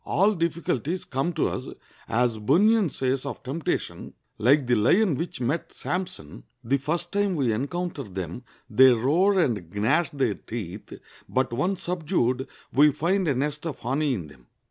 All 0.03 0.33
difficulties 0.33 1.05
come 1.05 1.31
to 1.33 1.47
us, 1.49 1.67
as 2.07 2.39
Bunyan 2.39 2.89
says 2.89 3.23
of 3.23 3.43
temptation, 3.43 4.15
like 4.39 4.65
the 4.65 4.73
lion 4.73 5.13
which 5.13 5.39
met 5.39 5.71
Sampson, 5.71 6.41
the 6.63 6.79
first 6.79 7.11
time 7.11 7.35
we 7.35 7.53
encounter 7.53 8.01
them 8.01 8.41
they 8.67 8.91
roar 8.93 9.37
and 9.39 9.71
gnash 9.75 10.09
their 10.09 10.33
teeth, 10.33 10.91
but 11.29 11.53
once 11.53 11.83
subdued 11.83 12.47
we 12.73 12.91
find 12.91 13.27
a 13.27 13.35
nest 13.35 13.67
of 13.67 13.77
honey 13.77 14.15
in 14.15 14.25
them. 14.25 14.47